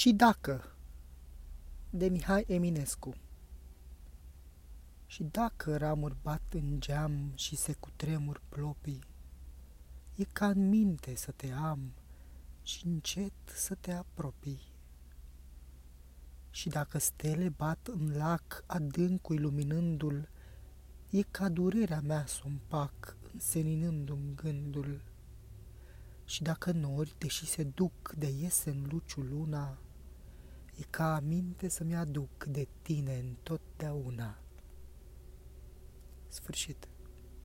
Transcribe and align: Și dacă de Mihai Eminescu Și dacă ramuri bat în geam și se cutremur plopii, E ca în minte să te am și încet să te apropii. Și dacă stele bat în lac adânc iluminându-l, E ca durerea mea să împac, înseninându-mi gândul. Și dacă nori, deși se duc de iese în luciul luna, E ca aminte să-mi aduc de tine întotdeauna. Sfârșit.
Și 0.00 0.12
dacă 0.12 0.76
de 1.90 2.08
Mihai 2.08 2.44
Eminescu 2.46 3.14
Și 5.06 5.22
dacă 5.22 5.76
ramuri 5.76 6.16
bat 6.22 6.42
în 6.50 6.80
geam 6.80 7.32
și 7.34 7.56
se 7.56 7.72
cutremur 7.72 8.42
plopii, 8.48 9.04
E 10.16 10.24
ca 10.24 10.48
în 10.48 10.68
minte 10.68 11.14
să 11.14 11.30
te 11.30 11.50
am 11.50 11.92
și 12.62 12.86
încet 12.86 13.32
să 13.54 13.74
te 13.74 13.92
apropii. 13.92 14.72
Și 16.50 16.68
dacă 16.68 16.98
stele 16.98 17.48
bat 17.48 17.86
în 17.86 18.16
lac 18.16 18.64
adânc 18.66 19.26
iluminându-l, 19.28 20.28
E 21.10 21.22
ca 21.22 21.48
durerea 21.48 22.00
mea 22.00 22.26
să 22.26 22.40
împac, 22.44 23.16
înseninându-mi 23.32 24.34
gândul. 24.34 25.00
Și 26.24 26.42
dacă 26.42 26.72
nori, 26.72 27.14
deși 27.18 27.46
se 27.46 27.62
duc 27.62 28.12
de 28.12 28.28
iese 28.28 28.70
în 28.70 28.86
luciul 28.90 29.28
luna, 29.28 29.68
E 29.68 29.89
ca 31.00 31.14
aminte 31.14 31.68
să-mi 31.68 31.96
aduc 31.96 32.44
de 32.44 32.68
tine 32.82 33.18
întotdeauna. 33.18 34.38
Sfârșit. 36.28 36.88